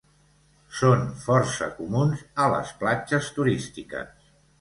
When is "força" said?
1.25-1.67